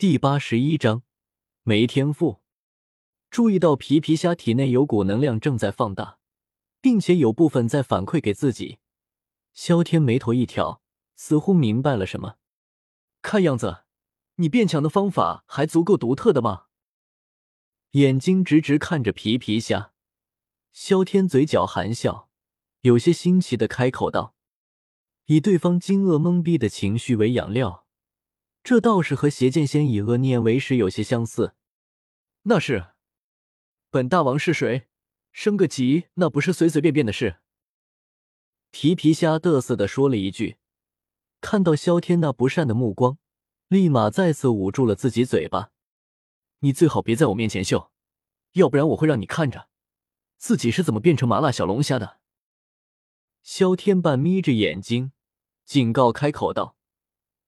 [0.00, 1.02] 第八十一章
[1.62, 2.40] 没天赋。
[3.30, 6.18] 注意到皮皮虾体内有股能量正在放大，
[6.80, 8.78] 并且有部分在反馈给自己。
[9.52, 10.80] 萧天眉头一挑，
[11.16, 12.36] 似乎明白了什么。
[13.20, 13.82] 看样子，
[14.36, 16.68] 你变强的方法还足够独特的吗？
[17.90, 19.92] 眼睛直直看着皮皮虾，
[20.72, 22.30] 萧天嘴角含笑，
[22.80, 24.34] 有些新奇的开口道
[25.28, 27.84] ：“以对方惊愕懵逼的情绪为养料。”
[28.62, 31.54] 这倒是和邪剑仙以恶念为食有些相似。
[32.42, 32.88] 那是，
[33.90, 34.88] 本大王是谁？
[35.32, 37.40] 升个级那不是随随便便的事。
[38.70, 40.58] 皮皮虾得瑟的说了一句，
[41.40, 43.18] 看到萧天那不善的目光，
[43.68, 45.70] 立马再次捂住了自己嘴巴。
[46.60, 47.90] 你最好别在我面前秀，
[48.52, 49.68] 要不然我会让你看着
[50.36, 52.20] 自己是怎么变成麻辣小龙虾的。
[53.42, 55.12] 萧天半眯着眼睛，
[55.64, 56.76] 警告开口道。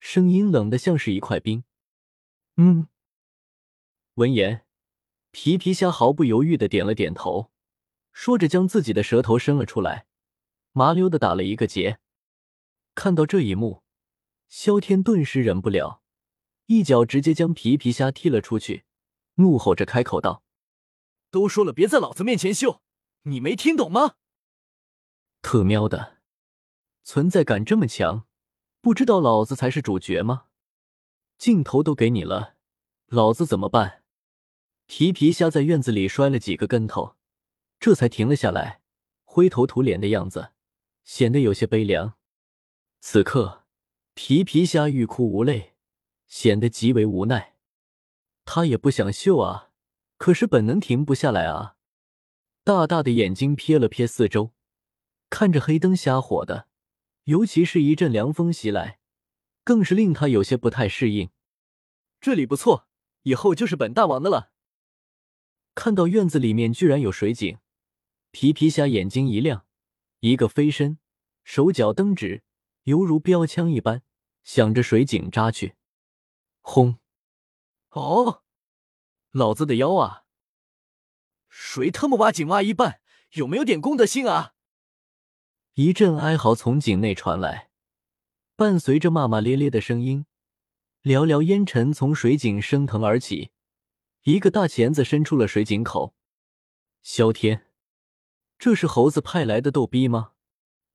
[0.00, 1.64] 声音冷的像是一块冰。
[2.56, 2.88] 嗯。
[4.14, 4.66] 闻言，
[5.30, 7.50] 皮皮虾毫不犹豫的点了点头，
[8.12, 10.06] 说着将自己的舌头伸了出来，
[10.72, 12.00] 麻溜的打了一个结。
[12.94, 13.82] 看到这一幕，
[14.48, 16.02] 萧天顿时忍不了，
[16.66, 18.84] 一脚直接将皮皮虾踢了出去，
[19.34, 20.42] 怒吼着开口道
[21.30, 22.82] ：“都说了别在老子面前秀，
[23.22, 24.16] 你没听懂吗？
[25.42, 26.18] 特喵的，
[27.04, 28.26] 存在感这么强！”
[28.80, 30.44] 不知道老子才是主角吗？
[31.36, 32.54] 镜头都给你了，
[33.06, 34.02] 老子怎么办？
[34.86, 37.16] 皮皮虾在院子里摔了几个跟头，
[37.80, 38.80] 这才停了下来，
[39.24, 40.52] 灰头土脸的样子
[41.04, 42.14] 显得有些悲凉。
[43.00, 43.64] 此刻，
[44.14, 45.74] 皮皮虾欲哭无泪，
[46.26, 47.56] 显得极为无奈。
[48.44, 49.70] 他也不想秀啊，
[50.16, 51.76] 可是本能停不下来啊！
[52.64, 54.52] 大大的眼睛瞥了瞥四周，
[55.28, 56.67] 看着黑灯瞎火的。
[57.28, 59.00] 尤其是一阵凉风袭来，
[59.62, 61.28] 更是令他有些不太适应。
[62.22, 62.88] 这里不错，
[63.24, 64.50] 以后就是本大王的了。
[65.74, 67.58] 看到院子里面居然有水井，
[68.30, 69.66] 皮皮虾眼睛一亮，
[70.20, 70.98] 一个飞身，
[71.44, 72.42] 手脚蹬直，
[72.84, 74.00] 犹如标枪一般，
[74.42, 75.74] 向着水井扎去。
[76.62, 76.98] 轰！
[77.90, 78.42] 哦，
[79.32, 80.24] 老子的腰啊！
[81.50, 84.54] 谁他妈挖井挖一半，有没有点公德心啊？
[85.80, 87.70] 一阵哀嚎从井内传来，
[88.56, 90.26] 伴随着骂骂咧咧的声音，
[91.04, 93.52] 寥寥烟尘从水井升腾而起，
[94.24, 96.16] 一个大钳子伸出了水井口。
[97.04, 97.68] 萧天，
[98.58, 100.32] 这是猴子派来的逗逼吗？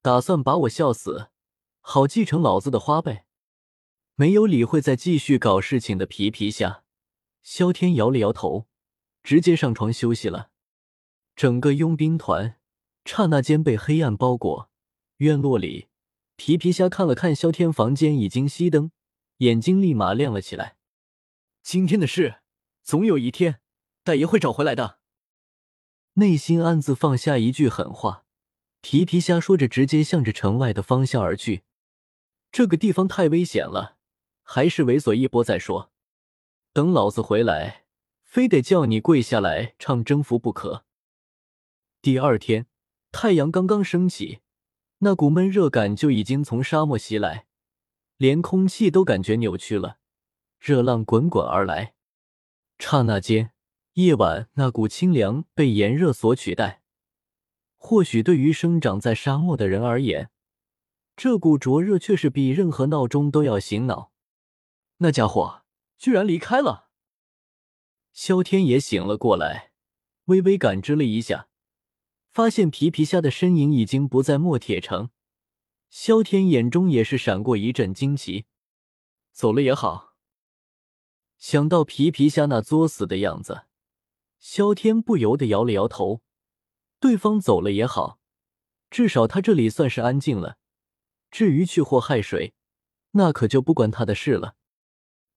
[0.00, 1.28] 打算把我笑死，
[1.82, 3.26] 好继承老子的花呗？
[4.14, 6.84] 没有理会再继续搞事情的皮皮虾，
[7.42, 8.66] 萧天摇了摇头，
[9.22, 10.48] 直接上床休息了。
[11.36, 12.58] 整个佣兵团
[13.04, 14.69] 刹那间被黑暗包裹。
[15.20, 15.88] 院落里，
[16.36, 18.90] 皮皮虾看了看萧天房间，已经熄灯，
[19.38, 20.78] 眼睛立马亮了起来。
[21.62, 22.36] 今天的事，
[22.82, 23.60] 总有一天，
[24.02, 25.00] 大爷会找回来的。
[26.14, 28.24] 内心暗自放下一句狠话，
[28.80, 31.64] 皮皮虾说着，直接向着城外的方向而去。
[32.50, 33.98] 这个地方太危险了，
[34.42, 35.92] 还是猥琐一波再说。
[36.72, 37.84] 等老子回来，
[38.24, 40.86] 非得叫你跪下来唱征服不可。
[42.00, 42.66] 第二天，
[43.12, 44.40] 太阳刚刚升起。
[45.02, 47.46] 那股闷热感就已经从沙漠袭来，
[48.18, 49.98] 连空气都感觉扭曲了，
[50.58, 51.94] 热浪滚滚而来。
[52.78, 53.52] 刹那间，
[53.94, 56.82] 夜晚那股清凉被炎热所取代。
[57.76, 60.30] 或许对于生长在沙漠的人而言，
[61.16, 64.12] 这股灼热却是比任何闹钟都要醒脑。
[64.98, 65.62] 那家伙
[65.96, 66.90] 居然离开了。
[68.12, 69.72] 萧天也醒了过来，
[70.26, 71.49] 微微感知了一下。
[72.30, 75.10] 发现皮皮虾的身影已经不在墨铁城，
[75.88, 78.46] 萧天眼中也是闪过一阵惊奇。
[79.32, 80.14] 走了也好。
[81.36, 83.64] 想到皮皮虾那作死的样子，
[84.38, 86.22] 萧天不由得摇了摇头。
[87.00, 88.20] 对方走了也好，
[88.90, 90.58] 至少他这里算是安静了。
[91.30, 92.52] 至于去祸害谁，
[93.12, 94.54] 那可就不关他的事了。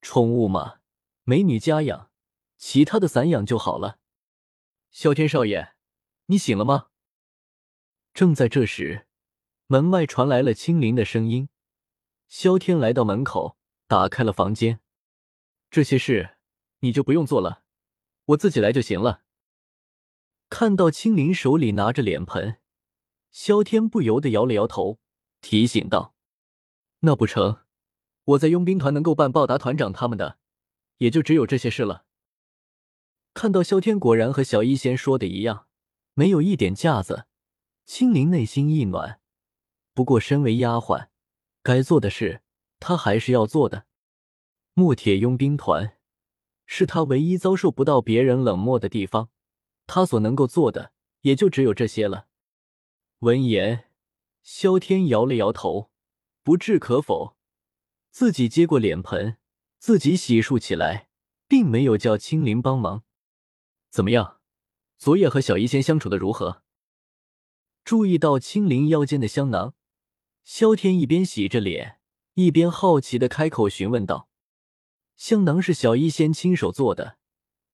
[0.00, 0.76] 宠物嘛，
[1.24, 2.10] 美女家养，
[2.56, 3.98] 其他的散养就好了。
[4.90, 5.74] 萧天少爷。
[6.30, 6.88] 你醒了吗？
[8.12, 9.06] 正在这时，
[9.66, 11.48] 门外传来了青灵的声音。
[12.28, 14.80] 萧天来到门口，打开了房间。
[15.70, 16.36] 这些事
[16.80, 17.62] 你就不用做了，
[18.26, 19.22] 我自己来就行了。
[20.50, 22.58] 看到青灵手里拿着脸盆，
[23.30, 24.98] 萧天不由得摇了摇头，
[25.40, 26.14] 提醒道
[27.00, 27.60] ：“那不成，
[28.24, 30.38] 我在佣兵团能够办报答团长他们的，
[30.98, 32.04] 也就只有这些事了。”
[33.32, 35.67] 看到萧天果然和小医仙说的一样。
[36.18, 37.28] 没有一点架子，
[37.86, 39.20] 青灵内心一暖。
[39.94, 41.10] 不过，身为丫鬟，
[41.62, 42.42] 该做的事
[42.80, 43.86] 她还是要做的。
[44.74, 45.96] 墨铁佣兵团
[46.66, 49.30] 是他唯一遭受不到别人冷漠的地方。
[49.86, 52.26] 他所能够做的也就只有这些了。
[53.20, 53.84] 闻言，
[54.42, 55.92] 萧天摇了摇头，
[56.42, 57.36] 不置可否。
[58.10, 59.36] 自己接过脸盆，
[59.78, 61.10] 自己洗漱起来，
[61.46, 63.04] 并没有叫青灵帮忙。
[63.88, 64.37] 怎么样？
[64.98, 66.64] 昨夜和小医仙相处的如何？
[67.84, 69.74] 注意到青灵腰间的香囊，
[70.42, 72.00] 萧天一边洗着脸，
[72.34, 74.28] 一边好奇的开口询问道
[75.16, 77.16] ：“香囊是小医仙亲手做的，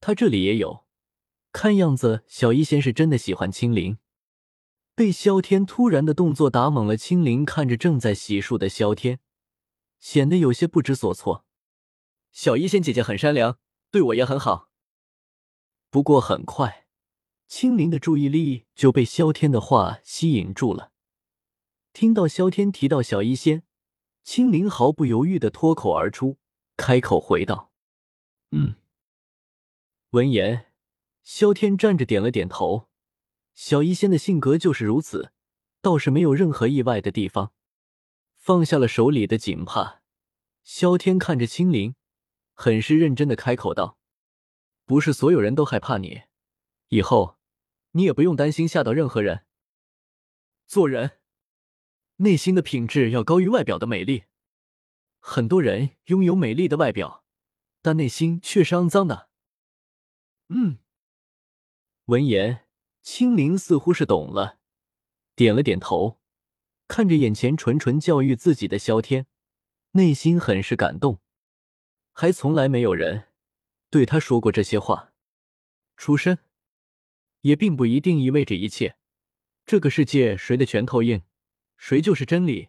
[0.00, 0.84] 他这里也有。
[1.50, 3.96] 看样子，小医仙是真的喜欢青灵。”
[4.94, 9.18] 被萧天突然的动作打懵了，青灵看着正在洗漱的萧天，
[9.98, 11.46] 显得有些不知所措。
[12.30, 13.58] 小医仙姐姐很善良，
[13.90, 14.68] 对我也很好。
[15.88, 16.83] 不过很快，
[17.56, 20.90] 青灵的注意力就被萧天的话吸引住了。
[21.92, 23.62] 听到萧天提到小医仙，
[24.24, 26.36] 青灵毫不犹豫的脱口而出，
[26.76, 27.70] 开口回道
[28.50, 28.74] ：“嗯。”
[30.10, 30.72] 闻言，
[31.22, 32.88] 萧天站着点了点头。
[33.54, 35.30] 小医仙的性格就是如此，
[35.80, 37.52] 倒是没有任何意外的地方。
[38.34, 40.02] 放下了手里的锦帕，
[40.64, 41.94] 萧天看着青灵，
[42.52, 43.96] 很是认真的开口道
[44.84, 46.22] ：“不是所有人都害怕你，
[46.88, 47.36] 以后
[47.94, 49.44] 你也不用担心吓到任何人。
[50.66, 51.18] 做人，
[52.16, 54.24] 内心的品质要高于外表的美丽。
[55.18, 57.24] 很多人拥有美丽的外表，
[57.82, 59.28] 但内心却是肮脏的。”
[60.48, 60.78] 嗯，
[62.04, 62.60] 闻言。
[63.06, 64.58] 青灵似乎是懂了，
[65.36, 66.18] 点了点头，
[66.88, 69.26] 看着眼前纯纯教育自己的萧天，
[69.90, 71.20] 内心很是感动。
[72.14, 73.28] 还从来没有人
[73.90, 75.12] 对他说过这些话。
[75.98, 76.38] 出身
[77.44, 78.96] 也并不一定意味着一切。
[79.66, 81.22] 这个世界谁的拳头硬，
[81.76, 82.68] 谁就是真理。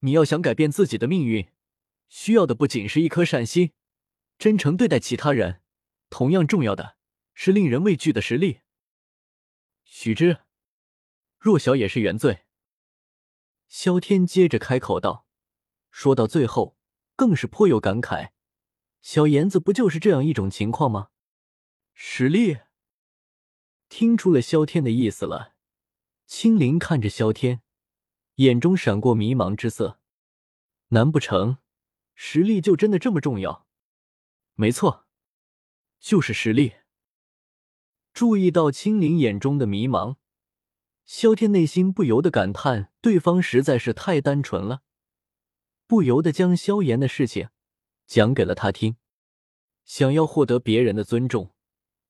[0.00, 1.48] 你要想改变自己的命运，
[2.08, 3.72] 需要的不仅是一颗善心，
[4.38, 5.60] 真诚对待其他人，
[6.08, 6.96] 同样重要的
[7.34, 8.60] 是令人畏惧的实力。
[9.84, 10.38] 许之，
[11.38, 12.44] 弱小也是原罪。
[13.68, 15.26] 萧天接着开口道，
[15.90, 16.78] 说到最后
[17.14, 18.30] 更是颇有感慨。
[19.02, 21.10] 小妍子不就是这样一种情况吗？
[21.94, 22.58] 实力，
[23.94, 25.52] 听出了萧天的意思了。
[26.26, 27.60] 青灵看着萧天，
[28.36, 30.00] 眼中闪过迷茫之色。
[30.88, 31.58] 难不成
[32.14, 33.66] 实力就真的这么重要？
[34.54, 35.04] 没错，
[36.00, 36.76] 就是实力。
[38.14, 40.16] 注意到青灵眼中的迷茫，
[41.04, 44.80] 萧天内心不由得感叹：对方实在是太单纯了。
[45.86, 47.50] 不由得将萧炎的事情
[48.06, 48.96] 讲给了他听。
[49.84, 51.54] 想要获得别人的尊重，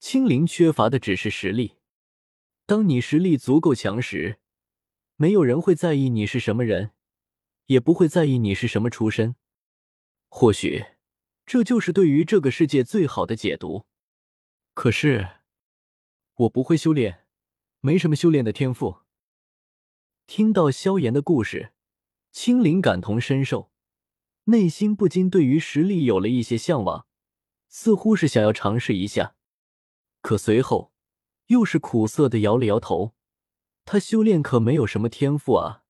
[0.02, 1.76] 青灵缺乏的只是实力。
[2.66, 4.40] 当你实力足够强时，
[5.14, 6.90] 没有人会在意你是什么人，
[7.66, 9.36] 也不会在意你是什么出身。
[10.28, 10.84] 或许，
[11.46, 13.86] 这就是对于这个世界最好的解读。
[14.74, 15.36] 可是。
[16.34, 17.26] 我不会修炼，
[17.78, 19.02] 没什么修炼的天赋。
[20.26, 21.74] 听到萧炎的故事，
[22.32, 23.70] 青灵感同身受，
[24.46, 27.06] 内心不禁对于实力有了一些向往，
[27.68, 29.36] 似乎是想要尝试一下。
[30.22, 30.92] 可随后
[31.48, 33.12] 又是苦涩的摇了摇头，
[33.84, 35.81] 他修炼可没有什么天赋啊。